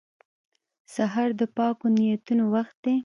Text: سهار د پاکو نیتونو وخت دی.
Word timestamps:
سهار 0.93 1.29
د 1.39 1.41
پاکو 1.57 1.85
نیتونو 1.95 2.43
وخت 2.55 2.75
دی. 2.85 2.95